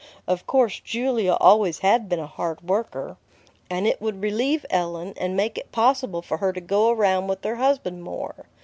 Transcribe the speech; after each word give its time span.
Of 0.27 0.47
course 0.47 0.79
Julia 0.79 1.33
always 1.39 1.77
had 1.77 2.09
been 2.09 2.17
a 2.17 2.25
hard 2.25 2.67
worker; 2.67 3.17
and 3.69 3.85
it 3.85 4.01
would 4.01 4.19
relieve 4.23 4.65
Ellen, 4.71 5.13
and 5.15 5.37
make 5.37 5.59
it 5.59 5.71
possible 5.71 6.23
for 6.23 6.37
her 6.37 6.51
to 6.53 6.59
go 6.59 6.89
around 6.89 7.27
with 7.27 7.43
her 7.43 7.57
husband 7.57 8.01
more. 8.01 8.47